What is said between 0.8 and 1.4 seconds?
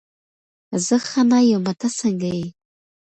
زه ښه نه